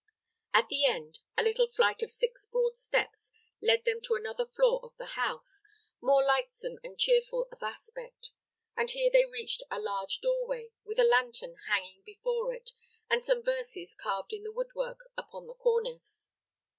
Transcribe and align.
At 0.51 0.67
the 0.69 0.83
end, 0.85 1.19
a 1.37 1.43
little 1.43 1.67
flight 1.67 2.01
of 2.01 2.09
six 2.09 2.47
broad 2.47 2.75
steps 2.75 3.29
led 3.61 3.85
them 3.85 4.01
to 4.05 4.15
another 4.15 4.47
floor 4.47 4.79
of 4.81 4.97
the 4.97 5.05
house, 5.13 5.61
more 6.01 6.25
lightsome 6.25 6.79
and 6.83 6.97
cheerful 6.97 7.47
of 7.51 7.61
aspect, 7.61 8.31
and 8.75 8.89
here 8.89 9.11
they 9.13 9.27
reached 9.27 9.61
a 9.69 9.79
large 9.79 10.19
doorway, 10.21 10.71
with 10.83 10.97
a 10.97 11.03
lantern 11.03 11.55
hanging 11.67 12.01
before 12.03 12.51
it 12.51 12.71
and 13.11 13.23
some 13.23 13.43
verses 13.43 13.93
carved 13.93 14.33
in 14.33 14.41
the 14.41 14.51
wood 14.51 14.73
work 14.73 15.01
upon 15.15 15.45
the 15.45 15.53
cornice. 15.53 16.31